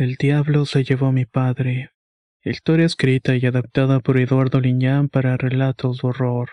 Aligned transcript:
El 0.00 0.14
diablo 0.14 0.64
se 0.64 0.82
llevó 0.82 1.08
a 1.08 1.12
mi 1.12 1.26
padre. 1.26 1.90
Historia 2.42 2.86
escrita 2.86 3.36
y 3.36 3.44
adaptada 3.44 4.00
por 4.00 4.16
Eduardo 4.16 4.58
Liñán 4.58 5.10
para 5.10 5.36
relatos 5.36 5.98
de 5.98 6.08
horror. 6.08 6.48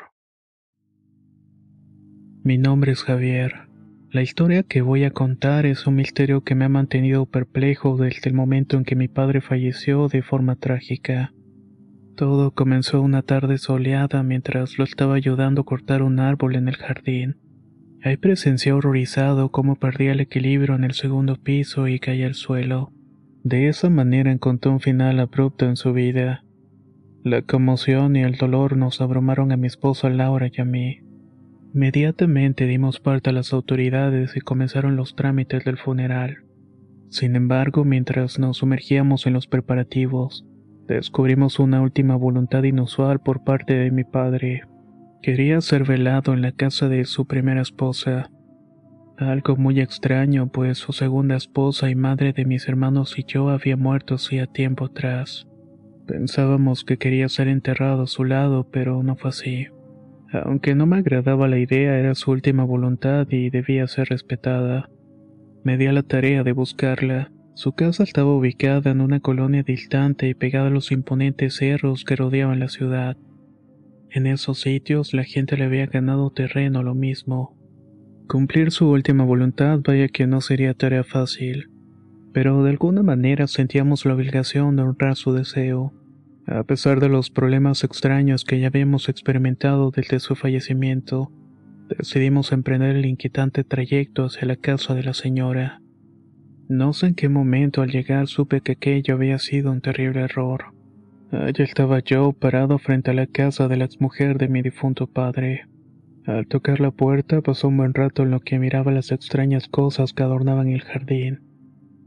Mi 2.44 2.58
nombre 2.58 2.92
es 2.92 3.04
Javier. 3.04 3.70
La 4.12 4.22
historia 4.22 4.64
que 4.64 4.82
voy 4.82 5.06
a 5.06 5.12
contar 5.12 5.66
es 5.66 5.88
un 5.88 5.96
misterio 5.96 6.44
que 6.44 6.56
me 6.56 6.66
ha 6.66 6.70
mantenido 6.70 7.26
perplejo 7.26 7.96
desde 7.96 8.30
el 8.30 8.34
momento 8.34 8.76
en 8.76 8.84
que 8.84 8.98
mi 8.98 9.08
padre 9.08 9.40
falleció 9.40 10.10
de 10.10 10.24
forma 10.24 10.58
trágica. 10.58 11.34
Todo 12.18 12.52
comenzó 12.52 13.02
una 13.02 13.22
tarde 13.22 13.60
soleada 13.60 14.24
mientras 14.24 14.78
lo 14.78 14.84
estaba 14.84 15.16
ayudando 15.16 15.62
a 15.62 15.66
cortar 15.66 16.02
un 16.02 16.20
árbol 16.20 16.58
en 16.58 16.68
el 16.68 16.76
jardín. 16.76 17.38
Ahí 18.04 18.18
presencié 18.18 18.74
horrorizado 18.74 19.52
cómo 19.52 19.78
perdía 19.78 20.12
el 20.12 20.20
equilibrio 20.20 20.76
en 20.76 20.84
el 20.84 20.96
segundo 20.96 21.38
piso 21.42 21.88
y 21.88 21.98
caía 22.02 22.28
al 22.28 22.36
suelo. 22.36 22.92
De 23.50 23.70
esa 23.70 23.90
manera 23.90 24.30
encontró 24.30 24.74
un 24.74 24.82
final 24.82 25.22
abrupto 25.22 25.68
en 25.68 25.78
su 25.78 25.94
vida. 25.94 26.44
La 27.24 27.44
conmoción 27.44 28.18
y 28.18 28.24
el 28.24 28.36
dolor 28.36 28.76
nos 28.76 29.00
abrumaron 29.00 29.54
a 29.54 29.56
mi 29.56 29.68
esposa 29.68 30.10
Laura 30.10 30.50
y 30.52 30.60
a 30.60 30.66
mí. 30.66 31.00
Inmediatamente 31.74 32.66
dimos 32.66 33.00
parte 33.00 33.30
a 33.30 33.34
las 33.34 33.54
autoridades 33.54 34.36
y 34.36 34.42
comenzaron 34.42 34.98
los 34.98 35.16
trámites 35.16 35.64
del 35.64 35.78
funeral. 35.78 36.40
Sin 37.08 37.38
embargo, 37.38 37.86
mientras 37.86 38.38
nos 38.38 38.58
sumergíamos 38.58 39.26
en 39.28 39.32
los 39.32 39.48
preparativos, 39.48 40.46
descubrimos 40.86 41.58
una 41.58 41.82
última 41.82 42.18
voluntad 42.18 42.64
inusual 42.64 43.22
por 43.22 43.46
parte 43.46 43.76
de 43.76 43.92
mi 43.92 44.04
padre. 44.04 44.64
Quería 45.22 45.62
ser 45.62 45.86
velado 45.86 46.34
en 46.34 46.42
la 46.42 46.52
casa 46.52 46.90
de 46.90 47.06
su 47.06 47.28
primera 47.28 47.62
esposa. 47.62 48.30
Algo 49.18 49.56
muy 49.56 49.80
extraño, 49.80 50.48
pues 50.48 50.78
su 50.78 50.94
segunda 50.94 51.36
esposa 51.36 51.90
y 51.90 51.96
madre 51.96 52.34
de 52.34 52.46
mis 52.46 52.68
hermanos 52.68 53.18
y 53.18 53.24
yo 53.24 53.50
había 53.50 53.76
muerto 53.76 54.16
hacía 54.16 54.46
tiempo 54.46 54.86
atrás. 54.86 55.48
Pensábamos 56.06 56.84
que 56.84 56.98
quería 56.98 57.28
ser 57.28 57.48
enterrado 57.48 58.04
a 58.04 58.08
su 58.08 58.26
lado, 58.26 58.70
pero 58.72 59.02
no 59.02 59.16
fue 59.16 59.32
así. 59.32 59.68
Aunque 60.32 60.76
no 60.76 60.86
me 60.86 60.98
agradaba 60.98 61.48
la 61.48 61.58
idea, 61.58 61.98
era 61.98 62.14
su 62.14 62.30
última 62.30 62.64
voluntad 62.64 63.26
y 63.32 63.50
debía 63.50 63.88
ser 63.88 64.10
respetada. 64.10 64.88
Me 65.64 65.78
di 65.78 65.88
a 65.88 65.94
la 65.94 66.04
tarea 66.04 66.44
de 66.44 66.52
buscarla. 66.52 67.32
Su 67.56 67.72
casa 67.72 68.04
estaba 68.04 68.36
ubicada 68.36 68.92
en 68.92 69.02
una 69.02 69.20
colonia 69.20 69.64
distante 69.64 70.30
y 70.30 70.36
pegada 70.36 70.68
a 70.68 70.70
los 70.70 70.92
imponentes 70.92 71.56
cerros 71.56 72.06
que 72.06 72.16
rodeaban 72.16 72.60
la 72.60 72.68
ciudad. 72.68 73.18
En 74.12 74.28
esos 74.28 74.62
sitios 74.62 75.16
la 75.16 75.24
gente 75.24 75.58
le 75.58 75.64
había 75.64 75.88
ganado 75.88 76.30
terreno 76.30 76.84
lo 76.84 76.94
mismo. 76.94 77.57
Cumplir 78.28 78.72
su 78.72 78.90
última 78.90 79.24
voluntad 79.24 79.80
vaya 79.82 80.10
que 80.10 80.28
no 80.28 80.42
sería 80.42 80.74
tarea 80.74 81.06
fácil, 81.06 81.70
pero 82.34 82.62
de 82.62 82.72
alguna 82.72 83.02
manera 83.02 83.48
sentíamos 83.48 84.06
la 84.06 84.16
obligación 84.16 84.76
de 84.76 84.84
honrar 84.84 85.16
su 85.16 85.32
deseo, 85.32 85.94
a 86.46 86.64
pesar 86.64 87.00
de 87.00 87.08
los 87.08 87.30
problemas 87.30 87.86
extraños 87.86 88.44
que 88.44 88.60
ya 88.60 88.68
habíamos 88.68 89.08
experimentado 89.08 89.92
desde 89.92 90.20
su 90.20 90.36
fallecimiento. 90.36 91.32
Decidimos 91.88 92.52
emprender 92.52 92.98
el 92.98 93.06
inquietante 93.06 93.64
trayecto 93.64 94.26
hacia 94.26 94.46
la 94.46 94.58
casa 94.58 94.94
de 94.94 95.04
la 95.04 95.14
señora. 95.14 95.82
No 96.68 96.92
sé 96.92 97.08
en 97.08 97.16
qué 97.16 97.30
momento 97.30 97.82
al 97.82 97.92
llegar 97.92 98.28
supe 98.28 98.60
que 98.60 98.74
aquello 98.74 99.14
había 99.14 99.40
sido 99.40 99.72
un 99.72 99.80
terrible 99.80 100.20
error. 100.20 100.74
Allí 101.32 101.64
estaba 101.64 102.00
yo 102.00 102.34
parado 102.34 102.78
frente 102.78 103.12
a 103.12 103.14
la 103.14 103.28
casa 103.28 103.70
de 103.70 103.78
la 103.78 103.86
exmujer 103.86 104.38
de 104.38 104.50
mi 104.50 104.62
difunto 104.62 105.08
padre. 105.08 105.66
Al 106.28 106.46
tocar 106.46 106.82
la 106.82 106.92
puerta 106.92 107.40
pasó 107.40 107.70
un 107.70 107.78
buen 107.78 107.94
rato 107.94 108.24
en 108.24 108.32
lo 108.32 108.42
que 108.42 108.60
miraba 108.60 108.92
las 108.92 109.14
extrañas 109.14 109.70
cosas 109.70 110.12
que 110.12 110.24
adornaban 110.24 110.68
el 110.68 110.82
jardín. 110.82 111.40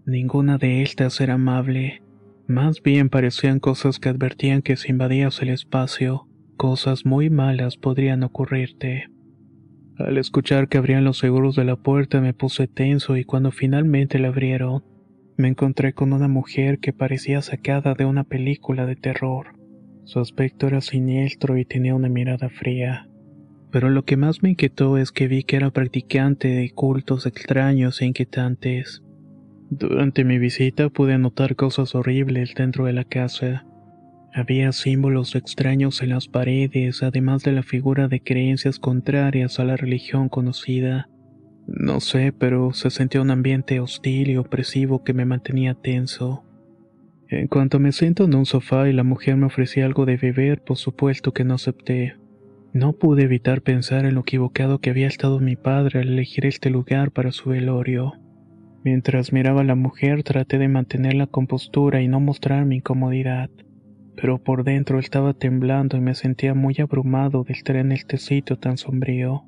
Ninguna 0.05 0.59
de 0.59 0.83
estas 0.83 1.23
era 1.23 1.35
amable. 1.35 2.03
Más 2.47 2.83
bien 2.83 3.09
parecían 3.09 3.61
cosas 3.61 3.99
que 3.99 4.11
advertían 4.11 4.61
que 4.61 4.77
si 4.77 4.91
invadías 4.91 5.41
el 5.41 5.49
espacio, 5.49 6.29
cosas 6.59 7.07
muy 7.07 7.31
malas 7.31 7.79
podrían 7.79 8.23
ocurrirte. 8.23 9.09
Al 9.97 10.19
escuchar 10.19 10.69
que 10.69 10.77
abrían 10.77 11.05
los 11.05 11.17
seguros 11.17 11.57
de 11.57 11.65
la 11.65 11.77
puerta 11.77 12.21
me 12.21 12.35
puse 12.35 12.69
tenso 12.69 13.17
y 13.17 13.25
cuando 13.25 13.53
finalmente 13.53 14.19
la 14.19 14.29
abrieron, 14.29 14.85
me 15.39 15.49
encontré 15.49 15.95
con 15.95 16.13
una 16.13 16.29
mujer 16.29 16.79
que 16.79 16.93
parecía 16.93 17.41
sacada 17.41 17.95
de 17.95 18.05
una 18.05 18.25
película 18.25 18.85
de 18.85 18.97
terror. 18.97 19.55
Su 20.05 20.21
aspecto 20.21 20.67
era 20.67 20.83
siniestro 20.83 21.57
y 21.57 21.65
tenía 21.65 21.95
una 21.95 22.11
mirada 22.11 22.51
fría 22.51 23.10
pero 23.71 23.91
lo 23.91 24.05
que 24.05 24.17
más 24.17 24.43
me 24.43 24.51
inquietó 24.51 24.99
es 24.99 25.13
que 25.13 25.29
vi 25.29 25.43
que 25.43 25.57
era 25.57 25.71
practicante 25.71 26.49
de 26.49 26.71
cultos 26.71 27.27
extraños 27.27 28.01
e 28.03 28.07
inquietantes. 28.07 29.03
Durante 29.71 30.25
mi 30.25 30.39
visita 30.39 30.89
pude 30.89 31.17
notar 31.19 31.55
cosas 31.55 31.95
horribles 31.95 32.55
dentro 32.55 32.87
de 32.87 32.93
la 32.93 33.05
casa. 33.05 33.65
Había 34.35 34.73
símbolos 34.73 35.35
extraños 35.35 36.03
en 36.03 36.11
las 36.11 36.29
paredes, 36.29 37.03
además 37.03 37.43
de 37.43 37.53
la 37.53 37.63
figura 37.63 38.09
de 38.09 38.21
creencias 38.21 38.79
contrarias 38.79 39.61
a 39.61 39.65
la 39.65 39.77
religión 39.77 40.29
conocida. 40.29 41.09
No 41.67 42.01
sé, 42.01 42.33
pero 42.33 42.73
se 42.73 42.91
sentía 42.91 43.23
un 43.23 43.31
ambiente 43.31 43.79
hostil 43.79 44.31
y 44.31 44.37
opresivo 44.37 45.05
que 45.05 45.15
me 45.15 45.25
mantenía 45.25 45.75
tenso. 45.75 46.45
En 47.29 47.47
cuanto 47.47 47.79
me 47.79 47.93
siento 47.93 48.25
en 48.25 48.35
un 48.35 48.45
sofá 48.45 48.89
y 48.89 48.93
la 48.93 49.05
mujer 49.05 49.37
me 49.37 49.47
ofrecía 49.47 49.87
algo 49.87 50.05
de 50.05 50.17
beber, 50.17 50.63
por 50.63 50.77
supuesto 50.77 51.33
que 51.33 51.45
no 51.45 51.55
acepté. 51.55 52.20
No 52.73 52.93
pude 52.93 53.25
evitar 53.25 53.63
pensar 53.63 54.05
en 54.05 54.15
lo 54.15 54.21
equivocado 54.21 54.79
que 54.79 54.91
había 54.91 55.09
estado 55.09 55.41
mi 55.41 55.57
padre 55.57 56.01
al 56.01 56.09
elegir 56.09 56.47
este 56.47 56.71
lugar 56.71 57.11
para 57.11 57.33
su 57.33 57.51
velorio. 57.51 58.13
Mientras 58.85 59.33
miraba 59.33 59.63
a 59.63 59.65
la 59.65 59.75
mujer 59.75 60.23
traté 60.23 60.57
de 60.59 60.69
mantener 60.69 61.15
la 61.15 61.27
compostura 61.27 62.01
y 62.01 62.07
no 62.07 62.21
mostrar 62.21 62.65
mi 62.67 62.77
incomodidad, 62.77 63.51
pero 64.15 64.39
por 64.39 64.63
dentro 64.63 65.01
estaba 65.01 65.35
temblando 65.35 65.97
y 65.97 66.01
me 66.01 66.15
sentía 66.15 66.55
muy 66.55 66.77
abrumado 66.79 67.43
de 67.43 67.55
estar 67.55 67.75
en 67.75 67.91
este 67.91 68.19
sitio 68.19 68.57
tan 68.57 68.79
sombrío. 68.79 69.45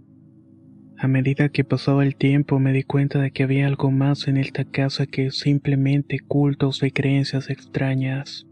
A 0.99 1.07
medida 1.07 1.49
que 1.49 1.65
pasaba 1.65 2.05
el 2.05 2.17
tiempo 2.17 2.59
me 2.59 2.73
di 2.73 2.83
cuenta 2.83 3.21
de 3.21 3.31
que 3.31 3.45
había 3.45 3.69
algo 3.69 3.91
más 3.91 4.27
en 4.27 4.37
esta 4.37 4.65
casa 4.65 5.07
que 5.07 5.31
simplemente 5.31 6.19
cultos 6.19 6.83
y 6.83 6.91
creencias 6.91 7.51
extrañas. 7.51 8.47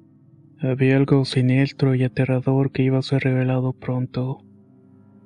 Había 0.61 0.97
algo 0.97 1.25
siniestro 1.25 1.95
y 1.95 2.05
aterrador 2.05 2.71
que 2.71 2.83
iba 2.83 2.99
a 2.99 3.03
ser 3.03 3.23
revelado 3.25 3.73
pronto. 3.73 4.45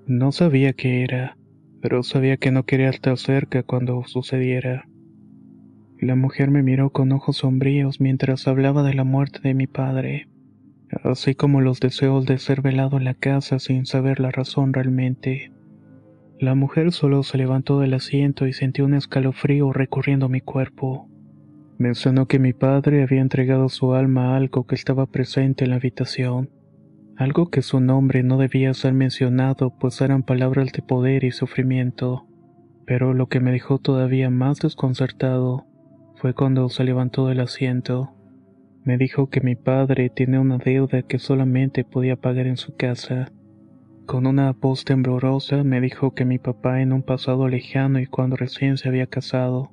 No 0.06 0.32
sabía 0.32 0.75
qué 0.75 1.03
era, 1.03 1.38
pero 1.81 2.03
sabía 2.03 2.37
que 2.37 2.50
no 2.50 2.65
quería 2.65 2.91
estar 2.91 3.16
cerca 3.16 3.62
cuando 3.62 4.04
sucediera. 4.04 4.87
La 5.98 6.15
mujer 6.15 6.50
me 6.50 6.62
miró 6.62 6.91
con 6.91 7.10
ojos 7.12 7.38
sombríos 7.38 8.03
mientras 8.03 8.47
hablaba 8.47 8.82
de 8.82 8.93
la 8.93 9.04
muerte 9.04 9.41
de 9.43 9.54
mi 9.54 9.66
padre, 9.66 10.28
así 11.04 11.34
como 11.34 11.62
los 11.62 11.81
deseos 11.81 12.26
de 12.26 12.37
ser 12.37 12.60
velado 12.60 12.98
en 12.98 13.04
la 13.04 13.14
casa 13.14 13.59
sin 13.59 13.87
saber 13.87 14.20
la 14.20 14.31
razón 14.31 14.75
realmente. 14.75 15.53
La 16.38 16.54
mujer 16.54 16.93
solo 16.93 17.22
se 17.22 17.38
levantó 17.38 17.81
del 17.81 17.94
asiento 17.94 18.47
y 18.47 18.53
sentí 18.53 18.82
un 18.82 18.93
escalofrío 18.93 19.72
recorriendo 19.72 20.28
mi 20.28 20.43
cuerpo. 20.43 21.08
Mencionó 21.78 22.26
que 22.26 22.38
mi 22.38 22.52
padre 22.52 23.02
había 23.02 23.23
entregado 23.23 23.70
su 23.70 23.94
alma 23.94 24.34
a 24.34 24.37
algo 24.37 24.67
que 24.67 24.75
estaba 24.75 25.06
presente 25.06 25.64
en 25.64 25.70
la 25.70 25.76
habitación 25.76 26.50
algo 27.16 27.50
que 27.50 27.62
su 27.62 27.81
nombre 27.81 28.22
no 28.22 28.38
debía 28.38 28.75
ser 28.75 28.93
mencionado 28.93 29.70
pues 29.70 30.00
eran 30.00 30.22
palabras 30.22 30.72
de 30.72 30.82
poder 30.82 31.25
y 31.25 31.31
sufrimiento. 31.31 32.26
Pero 32.87 33.14
lo 33.14 33.28
que 33.28 33.40
me 33.40 33.52
dejó 33.52 33.78
todavía 33.78 34.31
más 34.31 34.58
desconcertado 34.58 35.66
fue 36.16 36.34
cuando 36.34 36.69
se 36.69 36.84
levantó 36.84 37.26
del 37.26 37.40
asiento. 37.40 38.14
Me 38.82 38.99
dijo 38.99 39.31
que 39.31 39.40
mi 39.40 39.55
padre 39.56 40.11
tiene 40.11 40.38
una 40.38 40.58
deuda 40.58 41.02
que 41.02 41.19
solamente 41.19 41.84
podía 41.84 42.16
pagar 42.16 42.46
en 42.46 42.56
su 42.56 42.76
casa. 42.76 43.32
Con 44.06 44.26
una 44.26 44.52
voz 44.52 44.84
temblorosa 44.84 45.64
me 45.64 45.81
dijo 45.81 46.14
que 46.14 46.26
mi 46.26 46.38
papá 46.38 46.82
en 46.82 46.93
un 46.93 47.02
pasado 47.02 47.49
lejano 47.49 48.00
y 48.00 48.06
cuando 48.06 48.37
recién 48.37 48.76
se 48.76 48.88
había 48.88 49.06
casado, 49.06 49.70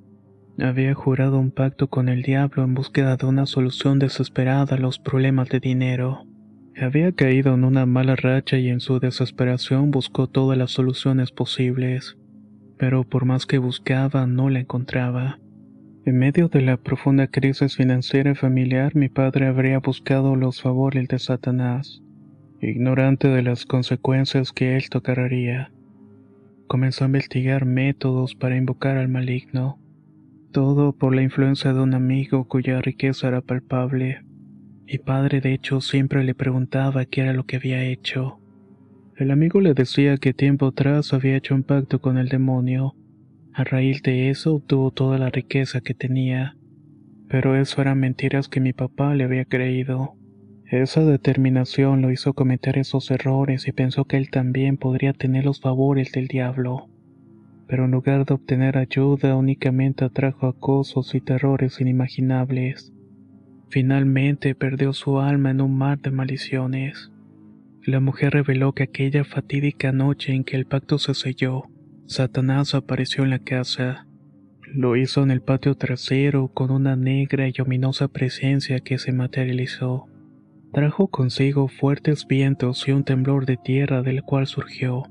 había 0.60 0.94
jurado 0.94 1.40
un 1.40 1.52
pacto 1.52 1.90
con 1.90 2.08
el 2.08 2.22
diablo 2.22 2.64
en 2.64 2.74
búsqueda 2.74 3.18
de 3.18 3.26
una 3.26 3.46
solución 3.46 4.00
desesperada 4.00 4.76
a 4.76 4.80
los 4.80 5.00
problemas 5.00 5.50
de 5.50 5.60
dinero. 5.60 6.31
Había 6.82 7.12
caído 7.12 7.54
en 7.54 7.64
una 7.64 7.86
mala 7.86 8.16
racha 8.16 8.58
y 8.58 8.70
en 8.70 8.80
su 8.80 9.00
desesperación 9.00 9.92
buscó 9.92 10.26
todas 10.26 10.58
las 10.58 10.72
soluciones 10.72 11.32
posibles. 11.32 12.18
pero 12.80 13.04
por 13.04 13.26
más 13.26 13.46
que 13.46 13.60
buscaba 13.60 14.26
no 14.26 14.50
la 14.50 14.62
encontraba. 14.62 15.38
En 16.04 16.18
medio 16.18 16.48
de 16.48 16.62
la 16.62 16.78
profunda 16.78 17.28
crisis 17.28 17.76
financiera 17.76 18.32
y 18.32 18.36
familiar, 18.36 18.96
mi 18.96 19.08
padre 19.08 19.46
habría 19.46 19.78
buscado 19.78 20.36
los 20.36 20.64
favores 20.64 21.08
de 21.08 21.20
Satanás, 21.20 22.02
ignorante 22.60 23.28
de 23.28 23.44
las 23.44 23.68
consecuencias 23.68 24.52
que 24.52 24.76
él 24.76 24.90
tocaría. 24.90 25.72
Comenzó 26.66 27.04
a 27.04 27.08
investigar 27.08 27.66
métodos 27.66 28.34
para 28.34 28.58
invocar 28.58 28.98
al 28.98 29.10
maligno, 29.10 29.78
todo 30.52 30.94
por 30.94 31.14
la 31.14 31.22
influencia 31.22 31.74
de 31.74 31.82
un 31.82 31.94
amigo 31.94 32.46
cuya 32.46 32.82
riqueza 32.82 33.28
era 33.28 33.42
palpable. 33.42 34.24
Mi 34.86 34.98
padre 34.98 35.42
de 35.42 35.54
hecho 35.54 35.82
siempre 35.82 36.24
le 36.24 36.36
preguntaba 36.36 37.06
qué 37.06 37.22
era 37.22 37.34
lo 37.34 37.46
que 37.46 37.58
había 37.58 37.84
hecho. 37.84 38.40
El 39.16 39.32
amigo 39.32 39.62
le 39.62 39.74
decía 39.74 40.18
que 40.18 40.34
tiempo 40.34 40.68
atrás 40.68 41.14
había 41.14 41.38
hecho 41.38 41.54
un 41.54 41.64
pacto 41.64 42.02
con 42.02 42.18
el 42.18 42.28
demonio. 42.28 42.96
A 43.54 43.64
raíz 43.64 44.02
de 44.02 44.30
eso 44.30 44.56
obtuvo 44.56 44.92
toda 44.92 45.18
la 45.18 45.30
riqueza 45.30 45.82
que 45.82 45.94
tenía. 45.94 46.56
Pero 47.30 47.56
eso 47.56 47.82
eran 47.82 48.00
mentiras 48.00 48.50
que 48.50 48.60
mi 48.60 48.74
papá 48.74 49.14
le 49.16 49.24
había 49.24 49.46
creído. 49.46 50.16
Esa 50.72 51.04
determinación 51.04 52.02
lo 52.02 52.12
hizo 52.12 52.34
cometer 52.34 52.78
esos 52.78 53.12
errores 53.12 53.68
y 53.68 53.74
pensó 53.74 54.06
que 54.06 54.18
él 54.18 54.30
también 54.30 54.78
podría 54.78 55.14
tener 55.14 55.46
los 55.46 55.60
favores 55.60 56.14
del 56.14 56.28
diablo. 56.28 56.88
Pero 57.68 57.86
en 57.86 57.92
lugar 57.92 58.26
de 58.26 58.34
obtener 58.34 58.78
ayuda 58.78 59.36
únicamente 59.36 60.06
atrajo 60.06 60.48
acosos 60.48 61.14
y 61.14 61.22
terrores 61.22 61.80
inimaginables. 61.80 62.94
Finalmente 63.72 64.54
perdió 64.54 64.92
su 64.92 65.20
alma 65.20 65.52
en 65.52 65.62
un 65.62 65.78
mar 65.78 65.98
de 66.00 66.12
maldiciones. 66.12 67.10
La 67.86 68.02
mujer 68.02 68.34
reveló 68.34 68.74
que 68.74 68.84
aquella 68.84 69.24
fatídica 69.24 69.94
noche 69.94 70.34
en 70.34 70.44
que 70.44 70.58
el 70.58 70.66
pacto 70.66 71.00
se 71.00 71.14
selló, 71.14 71.70
Satanás 72.06 72.76
apareció 72.76 73.24
en 73.24 73.30
la 73.30 73.40
casa. 73.40 74.06
Lo 74.74 74.98
hizo 74.98 75.24
en 75.24 75.32
el 75.32 75.42
patio 75.42 75.76
trasero 75.76 76.50
con 76.50 76.70
una 76.70 76.98
negra 76.98 77.48
y 77.48 77.54
ominosa 77.62 78.10
presencia 78.10 78.82
que 78.82 78.98
se 78.98 79.14
materializó. 79.14 80.08
Trajo 80.74 81.08
consigo 81.08 81.70
fuertes 81.70 82.28
vientos 82.28 82.86
y 82.90 82.92
un 82.92 83.06
temblor 83.06 83.46
de 83.46 83.56
tierra 83.56 84.02
del 84.02 84.22
cual 84.22 84.48
surgió. 84.48 85.04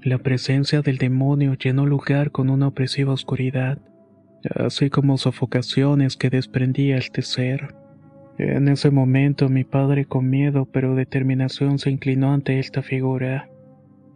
La 0.00 0.18
presencia 0.18 0.80
del 0.80 0.98
demonio 0.98 1.54
llenó 1.54 1.82
el 1.82 1.90
lugar 1.90 2.30
con 2.30 2.50
una 2.50 2.68
opresiva 2.68 3.12
oscuridad, 3.12 3.78
así 4.54 4.90
como 4.90 5.18
sofocaciones 5.18 6.16
que 6.16 6.30
desprendía 6.30 6.96
este 6.96 7.22
ser. 7.22 7.79
En 8.42 8.68
ese 8.68 8.90
momento 8.90 9.50
mi 9.50 9.64
padre 9.64 10.06
con 10.06 10.30
miedo 10.30 10.64
pero 10.64 10.94
determinación 10.94 11.78
se 11.78 11.90
inclinó 11.90 12.32
ante 12.32 12.58
esta 12.58 12.80
figura. 12.80 13.50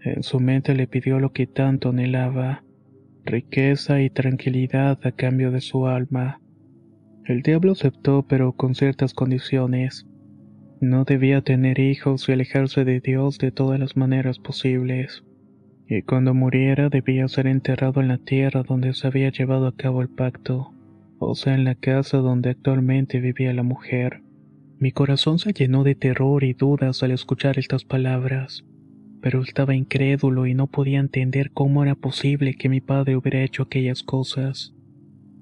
En 0.00 0.23
su 0.23 0.41
mente 0.41 0.75
le 0.75 0.87
pidió 0.87 1.21
lo 1.21 1.32
que 1.32 1.47
tanto 1.47 1.91
anhelaba, 1.91 2.65
riqueza 3.26 4.00
y 4.00 4.09
tranquilidad 4.09 4.99
a 5.05 5.12
cambio 5.12 5.50
de 5.50 5.61
su 5.61 5.87
alma. 5.87 6.41
El 7.26 7.43
diablo 7.43 7.73
aceptó 7.73 8.25
pero 8.26 8.55
con 8.55 8.75
ciertas 8.75 9.12
condiciones. 9.12 10.06
No 10.81 11.05
debía 11.05 11.43
tener 11.43 11.79
hijos 11.79 12.27
y 12.27 12.32
alejarse 12.32 12.87
de 12.87 13.00
Dios 13.00 13.37
de 13.37 13.53
todas 13.53 13.79
las 13.79 13.94
maneras 13.94 14.38
posibles. 14.38 15.23
Y 15.87 16.00
cuando 16.00 16.32
muriera 16.32 16.88
debía 16.88 17.29
ser 17.29 17.47
enterrado 17.47 18.00
en 18.00 18.09
la 18.09 18.17
tierra 18.17 18.62
donde 18.62 18.94
se 18.94 19.06
había 19.06 19.29
llevado 19.29 19.67
a 19.67 19.77
cabo 19.77 20.00
el 20.00 20.09
pacto 20.09 20.74
o 21.26 21.35
sea, 21.35 21.55
en 21.55 21.65
la 21.65 21.75
casa 21.75 22.19
donde 22.19 22.50
actualmente 22.50 23.21
vivía 23.21 23.53
la 23.53 23.62
mujer. 23.62 24.23
Mi 24.79 24.93
corazón 24.93 25.38
se 25.38 25.53
llenó 25.53 25.85
de 25.85 25.94
terror 25.94 26.44
y 26.44 26.53
dudas 26.53 27.03
al 27.03 27.11
escuchar 27.11 27.59
estas 27.59 27.85
palabras, 27.85 28.65
pero 29.21 29.43
estaba 29.43 29.75
incrédulo 29.75 30.47
y 30.47 30.55
no 30.55 30.67
podía 30.67 31.00
entender 31.00 31.50
cómo 31.53 31.82
era 31.82 31.94
posible 31.94 32.55
que 32.55 32.69
mi 32.69 32.81
padre 32.81 33.17
hubiera 33.17 33.43
hecho 33.43 33.62
aquellas 33.62 34.03
cosas. 34.03 34.75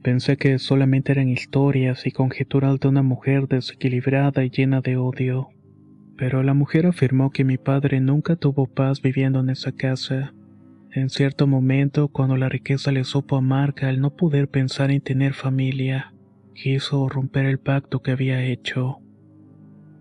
Pensé 0.02 0.36
que 0.36 0.58
solamente 0.58 1.12
eran 1.12 1.28
historias 1.28 2.06
y 2.06 2.10
conjeturas 2.10 2.78
de 2.80 2.88
una 2.88 3.02
mujer 3.02 3.48
desequilibrada 3.48 4.44
y 4.44 4.50
llena 4.50 4.80
de 4.80 4.96
odio. 4.96 5.48
Pero 6.16 6.42
la 6.42 6.54
mujer 6.54 6.86
afirmó 6.86 7.30
que 7.30 7.44
mi 7.44 7.56
padre 7.56 8.00
nunca 8.00 8.36
tuvo 8.36 8.66
paz 8.66 9.00
viviendo 9.00 9.40
en 9.40 9.50
esa 9.50 9.72
casa 9.72 10.34
en 10.94 11.08
cierto 11.08 11.46
momento, 11.46 12.08
cuando 12.08 12.36
la 12.36 12.50
riqueza 12.50 12.92
le 12.92 13.04
supo 13.04 13.36
amarga 13.36 13.88
al 13.88 14.00
no 14.00 14.10
poder 14.10 14.48
pensar 14.48 14.90
en 14.90 15.00
tener 15.00 15.32
familia, 15.32 16.12
quiso 16.54 17.08
romper 17.08 17.46
el 17.46 17.58
pacto 17.58 18.02
que 18.02 18.10
había 18.10 18.44
hecho. 18.44 18.98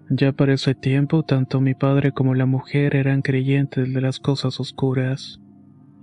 Ya 0.09 0.33
para 0.33 0.53
ese 0.53 0.75
tiempo, 0.75 1.23
tanto 1.23 1.61
mi 1.61 1.73
padre 1.73 2.11
como 2.11 2.35
la 2.35 2.45
mujer 2.45 2.97
eran 2.97 3.21
creyentes 3.21 3.93
de 3.93 4.01
las 4.01 4.19
cosas 4.19 4.59
oscuras. 4.59 5.39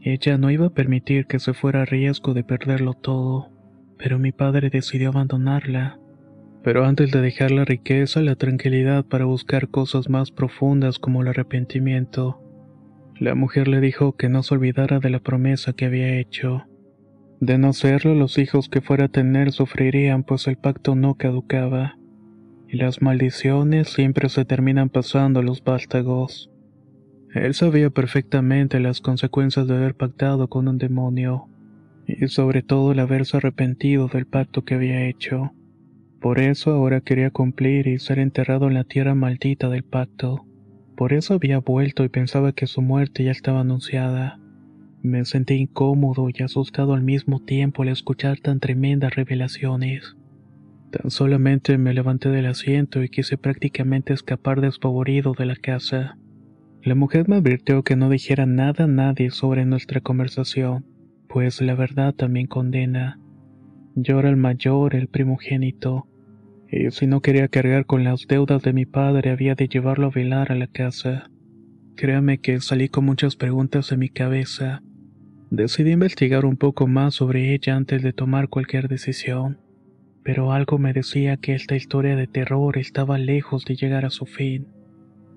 Ella 0.01 0.39
no 0.39 0.51
iba 0.51 0.69
a 0.69 0.75
permitir 0.75 1.27
que 1.27 1.39
se 1.39 1.53
fuera 1.53 1.83
a 1.83 1.85
riesgo 1.85 2.33
de 2.33 2.43
perderlo 2.43 2.95
todo, 2.95 3.51
pero 3.99 4.19
mi 4.19 4.33
padre 4.33 4.71
decidió 4.71 5.11
abandonarla. 5.11 5.99
Pero 6.63 6.87
antes 6.87 7.11
de 7.11 7.21
dejar 7.21 7.51
la 7.51 7.67
riqueza, 7.67 8.23
la 8.23 8.37
tranquilidad 8.37 9.05
para 9.05 9.27
buscar 9.27 9.69
cosas 9.69 10.09
más 10.09 10.31
profundas 10.31 10.99
como 10.99 11.21
el 11.21 11.29
arrepentimiento, 11.29 12.43
la 13.21 13.35
mujer 13.35 13.69
le 13.69 13.81
dijo 13.81 14.17
que 14.17 14.29
no 14.29 14.43
se 14.43 14.55
olvidara 14.55 15.01
de 15.01 15.11
la 15.11 15.19
promesa 15.19 15.73
que 15.73 15.87
había 15.87 16.19
hecho. 16.19 16.65
De 17.41 17.59
no 17.59 17.73
serlo, 17.73 18.15
los 18.15 18.39
hijos 18.39 18.69
que 18.69 18.81
fuera 18.81 19.05
a 19.05 19.09
tener 19.09 19.53
sufrirían, 19.53 20.25
pues 20.25 20.47
el 20.47 20.57
pacto 20.57 20.95
no 20.95 21.15
caducaba. 21.15 21.97
Y 22.69 22.77
las 22.77 23.01
maldiciones 23.01 23.89
siempre 23.91 24.29
se 24.29 24.45
terminan 24.45 24.89
pasando 24.89 25.41
a 25.41 25.43
los 25.43 25.63
vástagos. 25.63 26.51
Él 27.35 27.55
sabía 27.55 27.91
perfectamente 27.91 28.81
las 28.81 29.01
consecuencias 29.01 29.67
de 29.67 29.77
haber 29.77 29.95
pactado 29.95 30.49
con 30.49 30.67
un 30.67 30.79
demonio, 30.79 31.49
y 32.07 32.27
sobre 32.29 32.63
todo 32.63 32.93
el 32.93 32.99
haberse 32.99 33.37
arrepentido 33.37 34.09
del 34.09 34.27
pacto 34.27 34.65
que 34.65 34.75
había 34.75 35.07
hecho. 35.07 35.53
Por 36.21 36.41
eso 36.41 36.73
ahora 36.73 37.01
quería 37.01 37.31
cumplir 37.31 37.87
y 37.87 37.99
ser 37.99 38.19
enterrado 38.19 38.67
en 38.67 38.75
la 38.75 38.85
tierra 38.85 39.15
maldita 39.15 39.69
del 39.69 39.85
pacto. 39.85 40.48
Por 40.99 41.13
eso 41.13 41.35
había 41.35 41.61
vuelto 41.61 42.03
y 42.03 42.09
pensaba 42.09 42.51
que 42.51 42.67
su 42.67 42.83
muerte 42.83 43.23
ya 43.23 43.31
estaba 43.31 43.61
anunciada. 43.61 44.41
Me 45.01 45.25
sentí 45.25 45.55
incómodo 45.55 46.27
y 46.29 46.43
asustado 46.43 46.93
al 46.93 47.03
mismo 47.03 47.39
tiempo 47.39 47.83
al 47.83 47.91
escuchar 47.91 48.41
tan 48.41 48.59
tremendas 48.59 49.15
revelaciones. 49.15 50.17
Tan 50.91 51.13
solamente 51.13 51.79
me 51.79 51.95
levanté 51.95 52.31
del 52.31 52.47
asiento 52.47 53.01
y 53.05 53.11
quise 53.11 53.39
prácticamente 53.39 54.13
escapar 54.13 54.61
despavorido 54.61 55.35
de 55.39 55.47
la 55.47 55.55
casa. 55.55 56.19
La 56.83 56.97
mujer 56.97 57.29
me 57.29 57.37
advirtió 57.37 57.85
que 57.85 57.95
no 57.95 58.11
dijera 58.11 58.45
nada 58.47 58.85
a 58.85 58.89
nadie 58.89 59.31
sobre 59.31 59.65
nuestra 59.67 60.01
conversación, 60.01 60.85
pues 61.29 61.61
la 61.61 61.77
verdad 61.77 62.13
también 62.13 62.49
condena. 62.49 63.21
Yo 63.95 64.19
era 64.19 64.31
el 64.31 64.37
mayor, 64.37 64.97
el 64.97 65.07
primogénito, 65.07 66.08
y 66.71 66.91
si 66.91 67.07
no 67.07 67.21
quería 67.21 67.49
cargar 67.49 67.87
con 67.87 68.05
las 68.05 68.27
deudas 68.27 68.63
de 68.63 68.73
mi 68.73 68.85
padre 68.85 69.31
había 69.31 69.55
de 69.55 69.69
llevarlo 69.69 70.09
a 70.09 70.11
velar 70.11 70.53
a 70.53 70.55
la 70.55 70.67
casa. 70.67 71.31
Créame 71.97 72.39
que 72.39 72.61
salí 72.61 72.89
con 72.89 73.05
muchas 73.05 73.37
preguntas 73.37 73.91
en 73.91 74.01
mi 74.01 74.09
cabeza. 74.09 74.83
Decidí 75.51 75.93
investigar 75.93 76.45
un 76.45 76.57
poco 76.57 76.87
más 76.87 77.15
sobre 77.15 77.55
ella 77.55 77.75
antes 77.75 78.03
de 78.03 78.13
tomar 78.13 78.49
cualquier 78.49 78.89
decisión, 78.89 79.59
pero 80.23 80.53
algo 80.53 80.79
me 80.79 80.93
decía 80.93 81.39
que 81.39 81.55
esta 81.55 81.75
historia 81.75 82.17
de 82.17 82.27
terror 82.27 82.77
estaba 82.77 83.17
lejos 83.17 83.65
de 83.65 83.77
llegar 83.77 84.05
a 84.05 84.11
su 84.11 84.27
fin. 84.27 84.69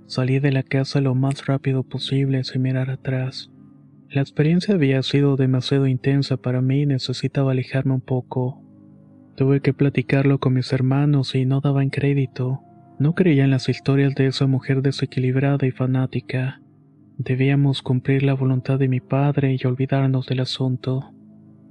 Salí 0.06 0.40
de 0.40 0.52
la 0.52 0.64
casa 0.64 1.00
lo 1.00 1.16
más 1.16 1.46
rápido 1.46 1.84
posible 1.84 2.44
sin 2.44 2.64
mirar 2.64 2.90
atrás. 2.90 3.50
La 4.10 4.20
experiencia 4.20 4.76
había 4.76 5.02
sido 5.04 5.38
demasiado 5.38 5.88
intensa 5.88 6.36
para 6.36 6.62
mí 6.62 6.82
y 6.82 6.86
necesitaba 6.86 7.54
alejarme 7.54 7.94
un 7.94 8.02
poco. 8.02 8.62
Tuve 9.36 9.62
que 9.62 9.74
platicarlo 9.74 10.40
con 10.40 10.54
mis 10.54 10.72
hermanos 10.74 11.36
y 11.36 11.46
no 11.46 11.62
daban 11.62 11.90
crédito. 11.90 12.62
No 13.00 13.16
creía 13.16 13.46
en 13.46 13.52
las 13.52 13.70
historias 13.70 14.14
de 14.16 14.28
esa 14.28 14.46
mujer 14.46 14.82
desequilibrada 14.82 15.66
y 15.66 15.72
fanática. 15.72 16.62
Debíamos 17.18 17.82
cumplir 17.82 18.24
la 18.24 18.34
voluntad 18.34 18.78
de 18.78 18.88
mi 18.88 19.00
padre 19.00 19.58
y 19.60 19.66
olvidarnos 19.66 20.28
del 20.28 20.42
asunto. 20.42 21.14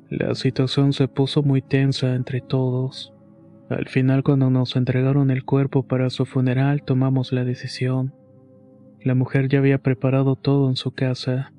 La 0.09 0.35
situación 0.35 0.93
se 0.93 1.07
puso 1.07 1.43
muy 1.43 1.63
tensa 1.63 2.15
entre 2.15 2.41
todos. 2.41 3.13
Al 3.69 3.87
final 3.87 4.25
cuando 4.25 4.51
nos 4.51 4.75
entregaron 4.75 5.31
el 5.31 5.45
cuerpo 5.45 5.87
para 5.87 6.11
su 6.11 6.27
funeral 6.27 6.83
tomamos 6.83 7.33
la 7.33 7.45
decisión. 7.45 8.15
La 9.03 9.15
mujer 9.15 9.49
ya 9.49 9.61
había 9.61 9.79
preparado 9.79 10.35
todo 10.35 10.69
en 10.69 10.77
su 10.77 10.93
casa. 10.93 11.53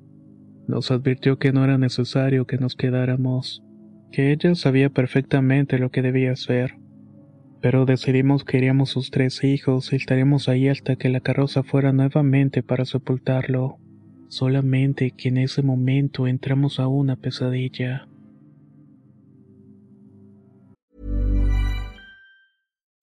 Nos 0.68 0.90
advirtió 0.90 1.38
que 1.38 1.52
no 1.52 1.64
era 1.64 1.78
necesario 1.78 2.46
que 2.46 2.58
nos 2.58 2.76
quedáramos 2.76 3.62
que 4.12 4.30
ella 4.30 4.54
sabía 4.54 4.90
perfectamente 4.90 5.78
lo 5.78 5.90
que 5.90 6.02
debía 6.02 6.32
hacer. 6.32 6.76
Pero 7.60 7.86
decidimos 7.86 8.44
que 8.44 8.58
iríamos 8.58 8.90
sus 8.90 9.10
tres 9.10 9.42
hijos 9.42 9.92
y 9.92 9.96
estaríamos 9.96 10.48
ahí 10.48 10.68
hasta 10.68 10.96
que 10.96 11.08
la 11.08 11.20
carroza 11.20 11.64
fuera 11.64 11.92
nuevamente 11.92 12.62
para 12.62 12.84
sepultarlo. 12.84 13.78
Solamente 14.28 15.10
que 15.10 15.28
en 15.28 15.38
ese 15.38 15.62
momento 15.62 16.26
entramos 16.26 16.78
a 16.78 16.86
una 16.86 17.16
pesadilla. 17.16 18.08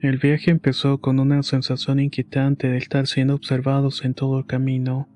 El 0.00 0.16
viaje 0.16 0.50
empezó 0.50 0.98
con 0.98 1.20
una 1.20 1.42
sensación 1.42 2.00
inquietante 2.00 2.70
de 2.70 2.78
estar 2.78 3.06
siendo 3.06 3.34
observados 3.34 4.02
en 4.02 4.14
todo 4.14 4.38
el 4.38 4.46
camino. 4.46 5.10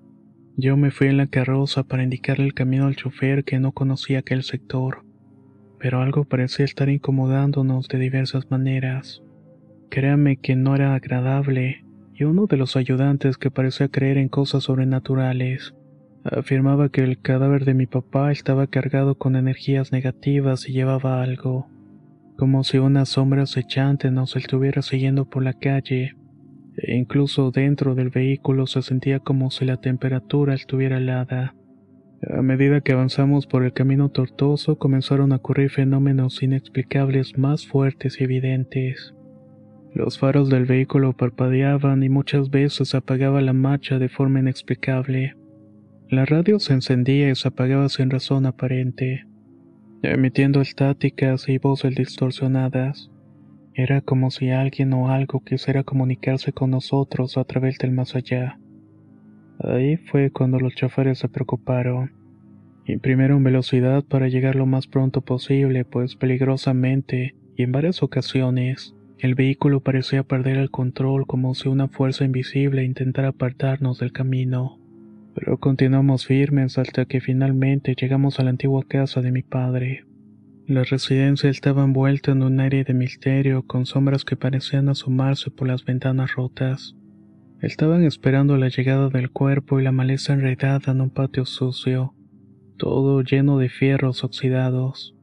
Yo 0.59 0.76
me 0.76 0.91
fui 0.91 1.07
en 1.07 1.17
la 1.17 1.26
carroza 1.26 1.85
para 1.85 2.03
indicarle 2.03 2.45
el 2.45 2.53
camino 2.53 2.87
al 2.87 2.95
chofer 2.95 3.45
que 3.45 3.59
no 3.59 3.73
conocía 3.73 4.19
aquel 4.19 4.43
sector, 4.43 5.07
pero 5.79 6.03
algo 6.03 6.25
parecía 6.26 6.67
estar 6.67 6.91
incomodándonos 6.91 7.88
de 7.88 7.99
diversas 7.99 8.50
maneras. 8.50 9.23
Créame 9.88 10.37
que 10.37 10.55
no 10.55 10.75
era 10.76 10.95
agradable, 10.95 11.87
y 12.12 12.25
uno 12.25 12.45
de 12.47 12.59
los 12.59 12.76
ayudantes 12.76 13.38
que 13.38 13.50
parecía 13.50 13.88
creer 13.88 14.19
en 14.19 14.29
cosas 14.29 14.64
sobrenaturales, 14.64 15.75
afirmaba 16.25 16.91
que 16.91 17.03
el 17.03 17.19
cadáver 17.23 17.64
de 17.64 17.73
mi 17.73 17.87
papá 17.87 18.33
estaba 18.33 18.67
cargado 18.67 19.14
con 19.14 19.35
energías 19.35 19.93
negativas 19.93 20.69
y 20.69 20.73
llevaba 20.73 21.23
algo 21.23 21.71
como 22.37 22.64
si 22.64 22.79
una 22.79 23.05
sombra 23.05 23.43
acechante 23.43 24.11
nos 24.11 24.37
estuviera 24.37 24.83
siguiendo 24.83 25.25
por 25.25 25.43
la 25.43 25.53
calle, 25.53 26.17
e 26.76 26.97
incluso 26.97 27.50
dentro 27.50 27.95
del 27.95 28.11
vehículo 28.11 28.67
se 28.67 28.83
sentía 28.83 29.21
como 29.21 29.50
si 29.50 29.64
la 29.64 29.76
temperatura 29.76 30.55
estuviera 30.55 30.99
helada. 30.99 31.55
A 32.29 32.43
medida 32.43 32.81
que 32.81 32.93
avanzamos 32.93 33.47
por 33.47 33.64
el 33.64 33.73
camino 33.73 34.09
tortuoso 34.09 34.79
comenzaron 34.79 35.33
a 35.33 35.37
ocurrir 35.37 35.71
fenómenos 35.71 36.43
inexplicables 36.43 37.38
más 37.38 37.67
fuertes 37.67 38.21
y 38.21 38.25
evidentes. 38.25 39.14
Los 39.95 40.19
faros 40.19 40.49
del 40.49 40.64
vehículo 40.64 41.12
parpadeaban 41.12 42.03
y 42.03 42.09
muchas 42.09 42.50
veces 42.50 42.95
apagaba 42.95 43.41
la 43.43 43.53
marcha 43.53 43.99
de 43.99 44.09
forma 44.09 44.41
inexplicable. 44.41 45.37
La 46.09 46.25
radio 46.25 46.59
se 46.59 46.73
encendía 46.73 47.31
y 47.31 47.35
se 47.37 47.49
apagaba 47.49 47.88
sin 47.88 48.11
razón 48.11 48.47
aparente 48.47 49.26
emitiendo 50.12 50.61
estáticas 50.61 51.49
y 51.49 51.58
voces 51.58 51.94
distorsionadas. 51.94 53.11
Era 53.75 54.00
como 54.00 54.30
si 54.30 54.50
alguien 54.50 54.92
o 54.92 55.11
algo 55.11 55.40
quisiera 55.40 55.82
comunicarse 55.82 56.52
con 56.52 56.70
nosotros 56.70 57.37
a 57.37 57.44
través 57.44 57.78
del 57.78 57.92
más 57.92 58.14
allá. 58.14 58.58
Ahí 59.58 59.96
fue 59.96 60.30
cuando 60.30 60.61
los 60.61 60.75
choferes 60.75 61.18
se 61.18 61.28
preocuparon. 61.28 62.12
Imprimieron 62.87 63.42
velocidad 63.42 64.04
para 64.04 64.28
llegar 64.28 64.56
lo 64.56 64.66
más 64.66 64.87
pronto 64.87 65.23
posible, 65.23 65.84
pues 65.84 66.16
peligrosamente, 66.16 67.34
y 67.56 67.62
en 67.62 67.73
varias 67.73 68.02
ocasiones, 68.02 68.94
el 69.18 69.34
vehículo 69.34 69.80
parecía 69.80 70.23
perder 70.23 70.58
el 70.58 70.70
control 70.70 71.26
como 71.26 71.54
si 71.54 71.68
una 71.68 71.88
fuerza 71.88 72.25
invisible 72.25 72.84
intentara 72.84 73.28
apartarnos 73.28 73.99
del 73.99 74.12
camino. 74.12 74.84
Pero 75.35 75.59
continuamos 75.59 76.26
firmes 76.26 76.79
hasta 76.79 77.07
que 77.07 77.21
finalmente 77.21 77.97
llegamos 78.00 78.38
a 78.38 78.45
la 78.45 78.50
antigua 78.50 78.85
casa 78.87 79.21
de 79.21 79.33
mi 79.33 79.43
padre. 79.43 80.05
La 80.67 80.85
residencia 80.85 81.50
estaba 81.50 81.85
envuelta 81.85 82.33
en 82.33 82.43
un 82.43 82.61
aire 82.61 82.85
de 82.85 82.95
misterio 82.95 83.67
con 83.67 83.85
sombras 83.85 84.25
que 84.25 84.37
parecían 84.37 84.88
asomarse 84.88 85.50
por 85.50 85.69
las 85.69 85.85
ventanas 85.85 86.35
rotas. 86.37 86.95
Estaban 87.61 88.05
esperando 88.05 88.57
la 88.57 88.69
llegada 88.69 89.09
del 89.09 89.31
cuerpo 89.31 89.81
y 89.81 89.83
la 89.83 89.93
maleza 89.93 90.33
enredada 90.33 90.93
en 90.93 91.00
un 91.00 91.11
patio 91.11 91.45
sucio, 91.47 92.14
todo 92.79 93.23
lleno 93.23 93.59
de 93.59 93.69
fierros 93.69 94.23
oxidados. 94.23 95.17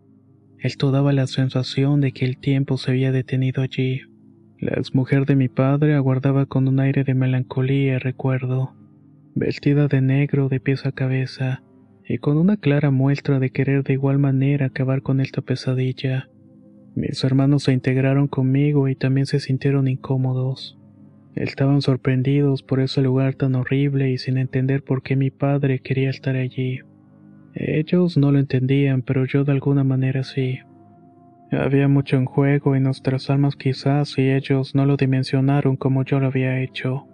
Esto 0.60 0.92
daba 0.92 1.14
la 1.14 1.26
sensación 1.26 2.02
de 2.02 2.12
que 2.12 2.26
el 2.26 2.38
tiempo 2.38 2.78
se 2.78 2.92
había 2.92 3.12
detenido 3.12 3.64
allí. 3.64 4.02
La 4.60 4.74
exmujer 4.74 5.26
de 5.26 5.36
mi 5.36 5.50
padre 5.50 5.96
aguardaba 5.96 6.46
con 6.46 6.68
un 6.68 6.80
aire 6.80 7.04
de 7.04 7.16
melancolía 7.16 7.96
y 7.96 7.98
recuerdo 7.98 8.76
vestida 9.36 9.88
de 9.88 10.02
negro 10.02 10.50
de 10.50 10.60
pies 10.60 10.86
a 10.86 10.92
cabeza, 10.92 11.64
y 12.08 12.18
con 12.18 12.38
una 12.38 12.58
clara 12.58 12.92
muestra 12.92 13.40
de 13.40 13.52
querer 13.52 13.84
de 13.84 13.94
igual 13.94 14.20
manera 14.20 14.68
acabar 14.68 15.02
con 15.02 15.22
esta 15.22 15.42
pesadilla. 15.42 16.30
Mis 16.96 17.24
hermanos 17.24 17.64
se 17.64 17.74
integraron 17.74 18.28
conmigo 18.28 18.88
y 18.90 18.96
también 18.96 19.26
se 19.26 19.40
sintieron 19.40 19.88
incómodos. 19.88 20.78
Estaban 21.36 21.82
sorprendidos 21.82 22.64
por 22.64 22.82
ese 22.82 23.02
lugar 23.02 23.36
tan 23.36 23.56
horrible 23.56 24.12
y 24.12 24.18
sin 24.18 24.38
entender 24.38 24.84
por 24.84 25.02
qué 25.02 25.16
mi 25.16 25.32
padre 25.32 25.80
quería 25.80 26.10
estar 26.10 26.36
allí. 26.36 26.80
Ellos 27.54 28.18
no 28.18 28.32
lo 28.32 28.40
entendían, 28.40 29.02
pero 29.02 29.26
yo 29.26 29.46
de 29.46 29.54
alguna 29.54 29.84
manera 29.84 30.24
sí. 30.24 30.60
Había 31.52 31.88
mucho 31.88 32.18
en 32.18 32.26
juego 32.26 32.76
en 32.76 32.84
nuestras 32.84 33.30
almas 33.30 33.56
quizás 33.56 34.18
y 34.18 34.30
ellos 34.30 34.76
no 34.76 34.86
lo 34.86 34.98
dimensionaron 34.98 35.76
como 35.76 36.04
yo 36.04 36.20
lo 36.20 36.28
había 36.28 36.62
hecho. 36.62 37.08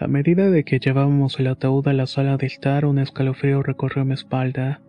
A 0.00 0.06
medida 0.06 0.48
de 0.48 0.64
que 0.64 0.78
llevábamos 0.78 1.38
el 1.40 1.48
ataúd 1.48 1.86
a 1.86 1.92
la 1.92 2.06
sala 2.06 2.38
de 2.38 2.46
estar, 2.46 2.86
un 2.86 2.98
escalofrío 2.98 3.62
recorrió 3.62 4.02
mi 4.06 4.14
espalda, 4.14 4.80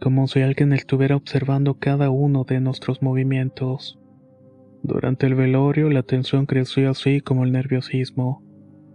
como 0.00 0.28
si 0.28 0.40
alguien 0.40 0.72
estuviera 0.72 1.16
observando 1.16 1.80
cada 1.80 2.10
uno 2.10 2.44
de 2.44 2.60
nuestros 2.60 3.02
movimientos. 3.02 3.98
Durante 4.84 5.26
el 5.26 5.34
velorio 5.34 5.90
la 5.90 6.04
tensión 6.04 6.46
creció 6.46 6.90
así 6.90 7.20
como 7.20 7.42
el 7.42 7.50
nerviosismo. 7.50 8.44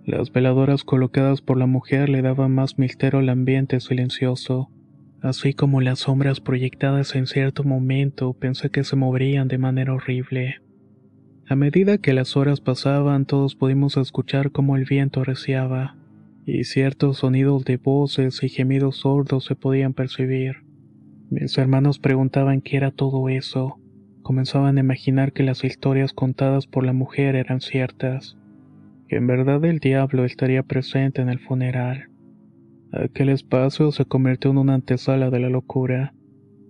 Las 0.06 0.32
veladoras 0.32 0.86
colocadas 0.86 1.42
por 1.42 1.58
la 1.58 1.66
mujer 1.66 2.08
le 2.08 2.22
daban 2.22 2.56
más 2.56 2.80
misterio 2.80 3.20
al 3.20 3.28
ambiente 3.28 3.82
silencioso, 3.82 4.70
así 5.22 5.54
como 5.54 5.82
las 5.82 6.00
sombras 6.00 6.40
proyectadas 6.40 7.14
en 7.14 7.28
cierto 7.28 7.66
momento 7.66 8.32
pensé 8.32 8.70
que 8.70 8.86
se 8.86 8.96
moverían 8.96 9.50
de 9.50 9.58
manera 9.58 9.94
horrible. 9.94 10.62
A 11.50 11.56
medida 11.56 11.98
que 11.98 12.12
las 12.12 12.36
horas 12.36 12.60
pasaban, 12.60 13.26
todos 13.26 13.56
pudimos 13.56 13.96
escuchar 13.96 14.52
cómo 14.52 14.76
el 14.76 14.84
viento 14.84 15.22
arreciaba, 15.22 15.96
y 16.46 16.66
ciertos 16.66 17.20
sonidos 17.20 17.64
de 17.64 17.78
voces 17.78 18.44
y 18.44 18.50
gemidos 18.50 18.98
sordos 18.98 19.46
se 19.46 19.56
podían 19.56 19.94
percibir. 19.94 20.58
Mis 21.30 21.58
hermanos 21.58 22.00
preguntaban 22.00 22.60
qué 22.60 22.76
era 22.76 22.92
todo 22.92 23.30
eso. 23.30 23.80
Comenzaban 24.24 24.78
a 24.78 24.82
imaginar 24.82 25.32
que 25.32 25.44
las 25.44 25.64
historias 25.64 26.12
contadas 26.12 26.68
por 26.68 26.86
la 26.86 26.92
mujer 26.92 27.36
eran 27.38 27.62
ciertas, 27.62 28.38
que 29.08 29.16
en 29.16 29.28
verdad 29.28 29.64
el 29.64 29.80
diablo 29.80 30.26
estaría 30.26 30.64
presente 30.64 31.22
en 31.22 31.30
el 31.30 31.40
funeral. 31.40 32.10
Aquel 32.92 33.30
espacio 33.30 33.94
se 33.94 34.04
convirtió 34.04 34.52
en 34.52 34.58
una 34.58 34.74
antesala 34.74 35.30
de 35.30 35.40
la 35.40 35.50
locura. 35.50 36.14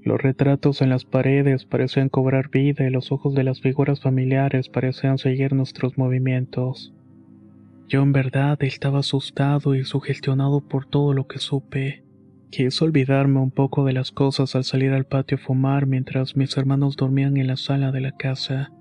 Los 0.04 0.22
retratos 0.22 0.82
en 0.82 0.89
las 0.89 1.06
paredes 1.06 1.66
parecían 1.66 2.10
cobrar 2.10 2.50
vida 2.50 2.88
y 2.88 2.89
los 2.89 3.12
ojos 3.12 3.34
de 3.34 3.44
las 3.44 3.62
figuras 3.62 4.01
familiares 4.01 4.70
parecían 4.70 5.18
seguir 5.18 5.54
nuestros 5.54 5.98
movimientos. 5.98 6.94
Yo 7.88 8.01
en 8.04 8.12
verdad 8.12 8.62
estaba 8.63 9.00
asustado 9.00 9.75
y 9.75 9.84
sugestionado 9.86 10.62
por 10.62 10.86
todo 10.86 11.13
lo 11.13 11.27
que 11.27 11.39
supe. 11.39 12.04
Quise 12.50 12.84
olvidarme 12.84 13.39
un 13.39 13.51
poco 13.51 13.86
de 13.86 13.94
las 13.94 14.12
cosas 14.12 14.56
al 14.56 14.63
salir 14.63 14.92
al 14.92 15.06
patio 15.06 15.38
a 15.38 15.42
fumar 15.42 15.86
mientras 15.86 16.36
mis 16.36 16.56
hermanos 16.58 16.96
dormían 16.96 17.38
en 17.38 17.48
la 17.48 17.58
sala 17.58 17.92
de 17.92 18.01
la 18.01 18.12
casa. 18.12 18.72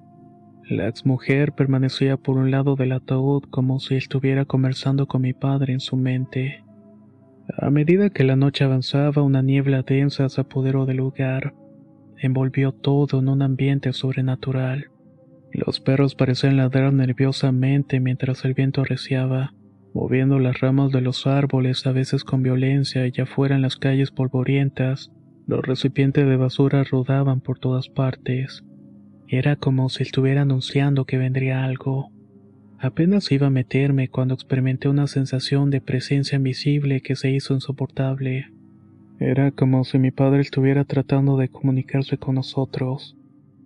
La 0.69 0.89
exmujer 0.89 1.53
permanecía 1.53 2.17
por 2.17 2.37
un 2.37 2.51
lado 2.51 2.75
del 2.75 2.91
ataúd 2.91 3.45
como 3.51 3.79
si 3.79 3.95
estuviera 3.95 4.45
conversando 4.45 5.07
con 5.07 5.23
mi 5.23 5.33
padre 5.33 5.73
en 5.73 5.81
su 5.81 5.97
mente. 5.97 6.66
A 7.49 7.71
medida 7.71 8.11
que 8.11 8.25
la 8.25 8.37
noche 8.37 8.65
avanzaba, 8.65 9.23
una 9.23 9.43
niebla 9.43 9.83
densa 9.83 10.29
se 10.29 10.41
apoderó 10.41 10.85
del 10.85 10.99
lugar. 10.99 11.55
Envolvió 12.19 12.73
todo 12.73 13.21
en 13.21 13.29
un 13.29 13.43
ambiente 13.43 13.93
sobrenatural. 13.93 14.91
Los 15.53 15.81
perros 15.81 16.15
parecían 16.15 16.57
ladrar 16.57 16.93
nerviosamente 16.93 18.01
mientras 18.01 18.45
el 18.45 18.55
viento 18.55 18.83
arreciaba, 18.83 19.55
moviendo 19.95 20.39
las 20.39 20.61
ramas 20.61 20.91
de 20.93 21.01
los 21.01 21.27
árboles 21.27 21.87
a 21.87 21.93
veces 21.93 22.25
con 22.25 22.43
violencia 22.43 23.07
y 23.07 23.21
afuera 23.21 23.55
en 23.55 23.63
las 23.63 23.77
calles 23.77 24.11
polvorientas, 24.11 25.13
los 25.47 25.65
recipientes 25.65 26.27
de 26.27 26.37
basura 26.37 26.83
rodaban 26.85 27.41
por 27.41 27.59
todas 27.59 27.89
partes. 27.89 28.65
Era 29.29 29.57
como 29.57 29.89
si 29.89 30.03
estuviera 30.03 30.43
anunciando 30.43 31.05
que 31.05 31.19
vendría 31.19 31.65
algo. 31.65 32.11
Apenas 32.79 33.33
iba 33.33 33.47
a 33.47 33.51
meterme 33.51 34.09
cuando 34.09 34.35
experimenté 34.35 34.89
una 34.89 35.07
sensación 35.07 35.71
de 35.71 35.81
presencia 35.81 36.37
invisible 36.37 37.01
que 37.01 37.17
se 37.17 37.31
hizo 37.31 37.55
insoportable. 37.55 38.53
Era 39.19 39.51
como 39.51 39.85
si 39.85 39.99
mi 39.99 40.11
padre 40.11 40.43
estuviera 40.43 40.85
tratando 40.85 41.39
de 41.39 41.49
comunicarse 41.49 42.19
con 42.19 42.35
nosotros. 42.35 43.17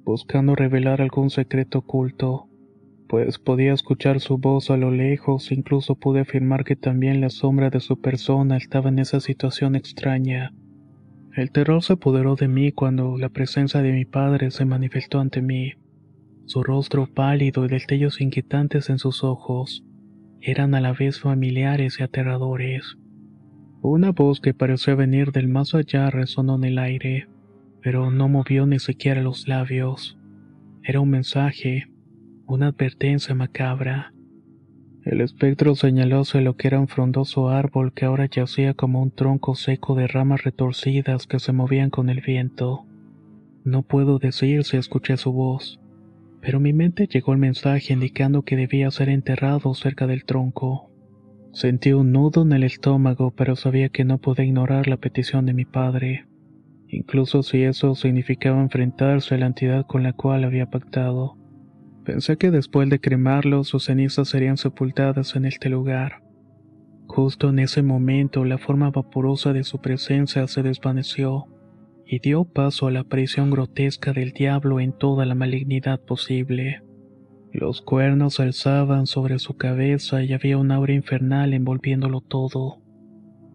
buscando 0.02 0.56
revelar 0.56 1.02
algún 1.02 1.30
secreto 1.30 1.78
oculto, 1.78 2.48
pues 3.08 3.38
podía 3.38 3.72
escuchar 3.72 4.20
su 4.20 4.38
voz 4.38 4.70
a 4.70 4.76
lo 4.76 4.90
lejos, 4.90 5.52
incluso 5.52 5.94
pude 5.94 6.20
afirmar 6.20 6.64
que 6.64 6.74
también 6.74 7.20
la 7.20 7.30
sombra 7.30 7.70
de 7.70 7.80
su 7.80 8.00
persona 8.00 8.56
estaba 8.56 8.88
en 8.88 8.98
esa 8.98 9.20
situación 9.20 9.76
extraña. 9.76 10.52
El 11.36 11.52
terror 11.52 11.82
se 11.82 11.92
apoderó 11.92 12.34
de 12.34 12.48
mí 12.48 12.72
cuando 12.72 13.18
la 13.18 13.28
presencia 13.28 13.82
de 13.82 13.92
mi 13.92 14.04
padre 14.04 14.50
se 14.50 14.64
manifestó 14.64 15.20
ante 15.20 15.42
mí. 15.42 15.74
Su 16.50 16.64
rostro 16.64 17.06
pálido 17.06 17.64
y 17.64 17.68
destellos 17.68 18.20
inquietantes 18.20 18.90
en 18.90 18.98
sus 18.98 19.22
ojos 19.22 19.84
eran 20.40 20.74
a 20.74 20.80
la 20.80 20.92
vez 20.92 21.20
familiares 21.20 22.00
y 22.00 22.02
aterradores. 22.02 22.98
Una 23.82 24.10
voz 24.10 24.40
que 24.40 24.52
pareció 24.52 24.96
venir 24.96 25.30
del 25.30 25.46
más 25.46 25.76
allá 25.76 26.10
resonó 26.10 26.56
en 26.56 26.64
el 26.64 26.78
aire, 26.80 27.28
pero 27.84 28.10
no 28.10 28.28
movió 28.28 28.66
ni 28.66 28.80
siquiera 28.80 29.22
los 29.22 29.46
labios. 29.46 30.18
Era 30.82 30.98
un 30.98 31.10
mensaje, 31.10 31.86
una 32.48 32.66
advertencia 32.66 33.32
macabra. 33.32 34.12
El 35.04 35.20
espectro 35.20 35.76
señaló 35.76 36.22
hacia 36.22 36.40
lo 36.40 36.56
que 36.56 36.66
era 36.66 36.80
un 36.80 36.88
frondoso 36.88 37.48
árbol 37.48 37.92
que 37.92 38.06
ahora 38.06 38.26
yacía 38.26 38.74
como 38.74 39.00
un 39.00 39.12
tronco 39.12 39.54
seco 39.54 39.94
de 39.94 40.08
ramas 40.08 40.42
retorcidas 40.42 41.28
que 41.28 41.38
se 41.38 41.52
movían 41.52 41.90
con 41.90 42.10
el 42.10 42.20
viento. 42.20 42.86
No 43.62 43.82
puedo 43.82 44.18
decir 44.18 44.64
si 44.64 44.78
escuché 44.78 45.16
su 45.16 45.30
voz, 45.30 45.79
pero 46.40 46.60
mi 46.60 46.72
mente 46.72 47.06
llegó 47.06 47.32
el 47.32 47.38
mensaje 47.38 47.92
indicando 47.92 48.42
que 48.42 48.56
debía 48.56 48.90
ser 48.90 49.08
enterrado 49.08 49.74
cerca 49.74 50.06
del 50.06 50.24
tronco. 50.24 50.90
Sentí 51.52 51.92
un 51.92 52.12
nudo 52.12 52.42
en 52.42 52.52
el 52.52 52.62
estómago, 52.64 53.32
pero 53.32 53.56
sabía 53.56 53.88
que 53.88 54.04
no 54.04 54.18
podía 54.18 54.44
ignorar 54.44 54.88
la 54.88 54.96
petición 54.96 55.46
de 55.46 55.52
mi 55.52 55.64
padre, 55.64 56.26
incluso 56.88 57.42
si 57.42 57.62
eso 57.62 57.94
significaba 57.94 58.60
enfrentarse 58.60 59.34
a 59.34 59.38
la 59.38 59.46
entidad 59.46 59.86
con 59.86 60.02
la 60.02 60.12
cual 60.12 60.44
había 60.44 60.66
pactado. 60.66 61.36
Pensé 62.04 62.36
que 62.36 62.50
después 62.50 62.88
de 62.88 63.00
cremarlo 63.00 63.64
sus 63.64 63.84
cenizas 63.84 64.28
serían 64.28 64.56
sepultadas 64.56 65.36
en 65.36 65.44
este 65.44 65.68
lugar. 65.68 66.22
Justo 67.06 67.50
en 67.50 67.58
ese 67.58 67.82
momento 67.82 68.44
la 68.44 68.56
forma 68.56 68.90
vaporosa 68.90 69.52
de 69.52 69.64
su 69.64 69.80
presencia 69.80 70.46
se 70.46 70.62
desvaneció 70.62 71.48
y 72.12 72.18
dio 72.18 72.44
paso 72.44 72.88
a 72.88 72.90
la 72.90 73.00
aparición 73.00 73.52
grotesca 73.52 74.12
del 74.12 74.32
diablo 74.32 74.80
en 74.80 74.92
toda 74.92 75.24
la 75.26 75.36
malignidad 75.36 76.00
posible. 76.00 76.82
Los 77.52 77.82
cuernos 77.82 78.40
alzaban 78.40 79.06
sobre 79.06 79.38
su 79.38 79.56
cabeza 79.56 80.24
y 80.24 80.32
había 80.32 80.58
un 80.58 80.72
aura 80.72 80.92
infernal 80.92 81.54
envolviéndolo 81.54 82.20
todo. 82.20 82.82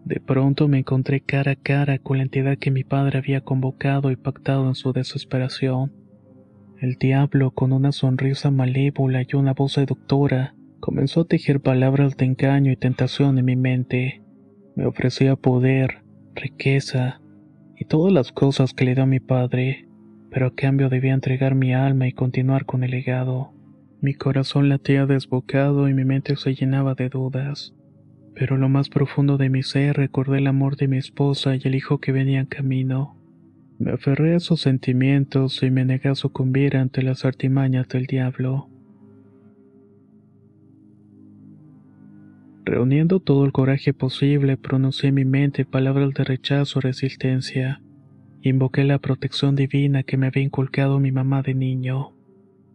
De 0.06 0.20
pronto 0.20 0.68
me 0.68 0.78
encontré 0.78 1.20
cara 1.20 1.52
a 1.52 1.56
cara 1.56 1.98
con 1.98 2.16
la 2.16 2.22
entidad 2.22 2.56
que 2.56 2.70
mi 2.70 2.82
padre 2.82 3.18
había 3.18 3.42
convocado 3.42 4.10
y 4.10 4.16
pactado 4.16 4.68
en 4.68 4.74
su 4.74 4.94
desesperación. 4.94 5.92
El 6.80 6.94
diablo, 6.94 7.50
con 7.50 7.74
una 7.74 7.92
sonrisa 7.92 8.50
malévola 8.50 9.20
y 9.20 9.36
una 9.36 9.52
voz 9.52 9.72
seductora, 9.72 10.54
comenzó 10.80 11.22
a 11.22 11.26
tejer 11.26 11.60
palabras 11.60 12.16
de 12.16 12.24
engaño 12.24 12.72
y 12.72 12.76
tentación 12.76 13.36
en 13.36 13.44
mi 13.44 13.56
mente. 13.56 14.22
Me 14.76 14.86
ofrecía 14.86 15.36
poder, 15.36 16.04
riqueza 16.34 17.20
y 17.78 17.84
todas 17.84 18.12
las 18.12 18.32
cosas 18.32 18.72
que 18.72 18.84
le 18.84 18.94
dio 18.94 19.04
a 19.04 19.06
mi 19.06 19.20
padre, 19.20 19.86
pero 20.30 20.46
a 20.46 20.54
cambio 20.54 20.88
debía 20.88 21.14
entregar 21.14 21.54
mi 21.54 21.74
alma 21.74 22.08
y 22.08 22.12
continuar 22.12 22.64
con 22.64 22.84
el 22.84 22.90
legado. 22.90 23.52
Mi 24.00 24.14
corazón 24.14 24.68
latía 24.68 25.06
desbocado 25.06 25.88
y 25.88 25.94
mi 25.94 26.04
mente 26.04 26.36
se 26.36 26.54
llenaba 26.54 26.94
de 26.94 27.08
dudas. 27.08 27.74
Pero 28.34 28.56
lo 28.56 28.68
más 28.68 28.88
profundo 28.88 29.38
de 29.38 29.48
mi 29.48 29.62
ser 29.62 29.96
recordé 29.96 30.38
el 30.38 30.46
amor 30.46 30.76
de 30.76 30.88
mi 30.88 30.98
esposa 30.98 31.56
y 31.56 31.60
el 31.64 31.74
hijo 31.74 31.98
que 31.98 32.12
venía 32.12 32.40
en 32.40 32.46
camino. 32.46 33.16
Me 33.78 33.92
aferré 33.92 34.34
a 34.34 34.40
sus 34.40 34.60
sentimientos 34.60 35.62
y 35.62 35.70
me 35.70 35.84
negué 35.84 36.08
a 36.08 36.14
sucumbir 36.14 36.76
ante 36.76 37.02
las 37.02 37.24
artimañas 37.24 37.88
del 37.88 38.06
diablo. 38.06 38.68
Reuniendo 42.66 43.20
todo 43.20 43.44
el 43.44 43.52
coraje 43.52 43.94
posible, 43.94 44.56
pronuncié 44.56 45.10
en 45.10 45.14
mi 45.14 45.24
mente 45.24 45.64
palabras 45.64 46.12
de 46.14 46.24
rechazo 46.24 46.80
y 46.80 46.82
resistencia. 46.82 47.80
Invoqué 48.42 48.82
la 48.82 48.98
protección 48.98 49.54
divina 49.54 50.02
que 50.02 50.16
me 50.16 50.26
había 50.26 50.42
inculcado 50.42 50.98
mi 50.98 51.12
mamá 51.12 51.42
de 51.42 51.54
niño. 51.54 52.16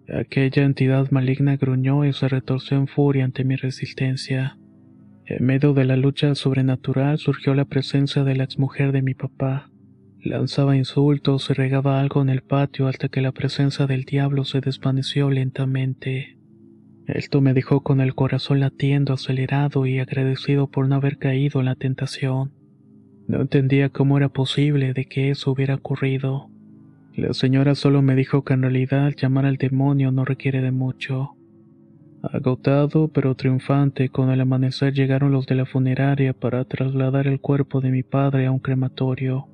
Aquella 0.08 0.63
entidad 0.63 1.12
maligna 1.12 1.58
gruñó 1.58 2.06
y 2.06 2.13
se 2.13 2.30
retorció 2.30 2.77
en 2.77 2.88
furia 2.88 3.25
ante 3.25 3.43
mi 3.43 3.58
resistencia. 3.58 4.58
En 5.25 5.45
medio 5.45 5.73
de 5.73 5.84
la 5.84 5.97
lucha 5.97 6.34
sobrenatural 6.36 7.17
surgió 7.17 7.54
la 7.54 7.65
presencia 7.65 8.23
de 8.23 8.38
la 8.38 8.45
exmujer 8.45 8.93
de 8.93 9.01
mi 9.01 9.13
papá. 9.13 9.71
Lanzaba 10.23 10.77
insultos 10.77 11.49
y 11.49 11.54
regaba 11.54 11.99
algo 11.99 12.21
en 12.21 12.30
el 12.30 12.43
patio 12.43 12.88
hasta 12.88 13.10
que 13.10 13.19
la 13.19 13.34
presencia 13.34 13.88
del 13.88 14.06
diablo 14.06 14.45
se 14.45 14.62
desvaneció 14.62 15.30
lentamente. 15.30 16.38
Esto 17.13 17.41
me 17.41 17.54
dejó 17.54 17.82
con 17.82 18.00
el 18.00 18.15
corazón 18.15 18.62
latiendo 18.62 19.13
acelerado 19.13 19.86
y 19.86 20.00
agradecido 20.00 20.67
por 20.67 20.88
no 20.88 20.95
haber 20.95 21.17
caído 21.17 21.60
en 21.60 21.65
la 21.65 21.76
tentación. 21.76 22.52
No 23.28 23.41
entendía 23.41 23.89
cómo 23.89 24.17
era 24.17 24.30
posible 24.30 24.93
de 24.93 25.06
que 25.06 25.30
eso 25.30 25.52
hubiera 25.52 25.76
ocurrido. 25.76 26.50
La 27.13 27.34
señora 27.34 27.76
solo 27.76 28.02
me 28.02 28.15
dijo 28.15 28.45
que 28.45 28.54
en 28.54 28.62
realidad 28.62 29.12
llamar 29.15 29.45
al 29.45 29.58
demonio 29.58 30.13
no 30.13 30.24
requiere 30.24 30.62
de 30.62 30.71
mucho. 30.71 31.32
Agotado 32.24 33.10
pero 33.10 33.36
triunfante, 33.36 34.08
con 34.08 34.30
el 34.30 34.39
amanecer 34.39 34.93
llegaron 34.93 35.34
los 35.34 35.45
de 35.47 35.56
la 35.56 35.65
funeraria 35.65 36.32
para 36.34 36.63
trasladar 36.63 37.28
el 37.28 37.41
cuerpo 37.41 37.82
de 37.82 37.91
mi 37.91 38.04
padre 38.04 38.45
a 38.45 38.52
un 38.52 38.60
crematorio. 38.60 39.47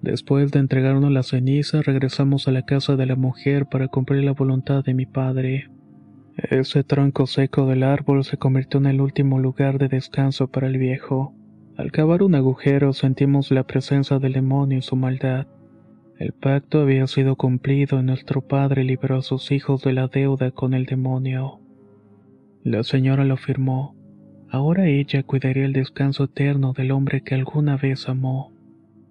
Después 0.00 0.50
de 0.50 0.58
entregarnos 0.58 1.12
la 1.12 1.22
ceniza, 1.22 1.80
regresamos 1.80 2.48
a 2.48 2.50
la 2.50 2.62
casa 2.62 2.96
de 2.96 3.06
la 3.06 3.14
mujer 3.14 3.66
para 3.66 3.86
cumplir 3.86 4.24
la 4.24 4.32
voluntad 4.32 4.82
de 4.82 4.94
mi 4.94 5.06
padre. 5.06 5.71
Ese 6.36 6.82
tronco 6.82 7.26
seco 7.26 7.66
del 7.66 7.82
árbol 7.82 8.24
se 8.24 8.38
convirtió 8.38 8.80
en 8.80 8.86
el 8.86 9.00
último 9.00 9.38
lugar 9.38 9.78
de 9.78 9.88
descanso 9.88 10.48
para 10.48 10.66
el 10.66 10.78
viejo. 10.78 11.34
Al 11.76 11.92
cavar 11.92 12.22
un 12.22 12.34
agujero 12.34 12.94
sentimos 12.94 13.50
la 13.50 13.64
presencia 13.64 14.18
del 14.18 14.32
demonio 14.32 14.78
y 14.78 14.82
su 14.82 14.96
maldad. 14.96 15.46
El 16.18 16.32
pacto 16.32 16.80
había 16.80 17.06
sido 17.06 17.36
cumplido 17.36 18.00
y 18.00 18.02
nuestro 18.02 18.40
padre 18.40 18.84
liberó 18.84 19.16
a 19.16 19.22
sus 19.22 19.50
hijos 19.50 19.82
de 19.82 19.92
la 19.92 20.08
deuda 20.08 20.52
con 20.52 20.72
el 20.72 20.86
demonio. 20.86 21.60
La 22.64 22.82
señora 22.82 23.24
lo 23.24 23.36
firmó. 23.36 23.94
Ahora 24.48 24.86
ella 24.86 25.22
cuidaría 25.24 25.64
el 25.64 25.72
descanso 25.72 26.24
eterno 26.24 26.72
del 26.72 26.92
hombre 26.92 27.22
que 27.22 27.34
alguna 27.34 27.76
vez 27.76 28.08
amó. 28.08 28.52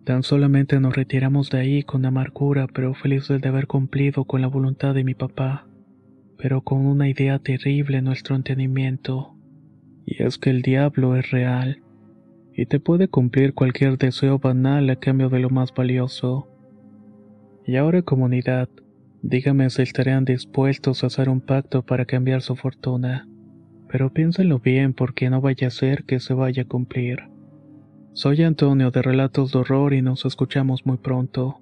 Tan 0.06 0.24
solamente 0.24 0.80
nos 0.80 0.96
retiramos 0.96 1.50
de 1.52 1.60
ahí 1.60 1.84
con 1.84 2.06
amargura, 2.06 2.68
pero 2.74 2.94
felices 2.96 3.42
de 3.42 3.50
haber 3.50 3.68
cumplido 3.68 4.26
con 4.26 4.42
la 4.42 4.48
voluntad 4.48 4.96
de 4.96 5.04
mi 5.04 5.14
papá, 5.14 5.68
pero 6.42 6.62
con 6.62 6.88
una 6.88 7.08
idea 7.08 7.38
terrible 7.38 7.98
en 8.00 8.06
nuestro 8.06 8.36
entendimiento, 8.36 9.36
y 10.06 10.24
es 10.24 10.40
que 10.40 10.50
el 10.50 10.64
diablo 10.64 11.16
es 11.16 11.30
real, 11.30 11.84
y 12.56 12.66
te 12.66 12.80
puede 12.80 13.08
cumplir 13.08 13.54
cualquier 13.54 14.00
deseo 14.00 14.40
banal 14.40 14.90
a 14.90 14.96
cambio 14.96 15.30
de 15.30 15.40
lo 15.40 15.52
más 15.52 15.72
valioso. 15.72 16.48
Y 17.66 17.76
ahora 17.76 18.02
comunidad, 18.02 18.70
dígame 19.22 19.70
si 19.70 19.84
estarían 19.84 20.26
dispuestos 20.26 21.04
a 21.04 21.08
hacer 21.08 21.30
un 21.30 21.42
pacto 21.42 21.84
para 21.86 22.06
cambiar 22.06 22.42
su 22.42 22.56
fortuna, 22.56 23.28
pero 23.88 24.12
piénsenlo 24.12 24.58
bien 24.58 24.94
porque 24.94 25.30
no 25.30 25.42
vaya 25.42 25.68
a 25.68 25.72
ser 25.72 26.06
que 26.06 26.20
se 26.20 26.34
vaya 26.34 26.64
a 26.64 26.68
cumplir. 26.68 27.20
Soy 28.14 28.42
Antonio 28.42 28.90
de 28.90 29.04
Relatos 29.04 29.52
de 29.52 29.60
Horror 29.60 29.94
y 29.94 30.02
nos 30.02 30.26
escuchamos 30.26 30.88
muy 30.88 30.98
pronto. 30.98 31.62